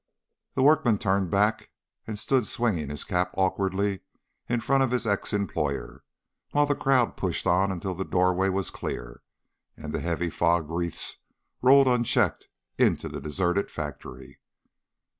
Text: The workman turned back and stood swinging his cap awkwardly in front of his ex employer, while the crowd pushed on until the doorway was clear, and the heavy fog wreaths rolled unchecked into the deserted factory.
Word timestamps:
The 0.55 0.63
workman 0.63 0.97
turned 0.97 1.29
back 1.29 1.69
and 2.07 2.17
stood 2.17 2.47
swinging 2.47 2.89
his 2.89 3.03
cap 3.03 3.29
awkwardly 3.35 3.99
in 4.49 4.59
front 4.59 4.81
of 4.81 4.89
his 4.89 5.05
ex 5.05 5.31
employer, 5.31 6.03
while 6.53 6.65
the 6.65 6.73
crowd 6.73 7.15
pushed 7.15 7.45
on 7.45 7.71
until 7.71 7.93
the 7.93 8.03
doorway 8.03 8.49
was 8.49 8.71
clear, 8.71 9.21
and 9.77 9.93
the 9.93 9.99
heavy 9.99 10.31
fog 10.31 10.71
wreaths 10.71 11.17
rolled 11.61 11.87
unchecked 11.87 12.47
into 12.79 13.09
the 13.09 13.21
deserted 13.21 13.69
factory. 13.69 14.39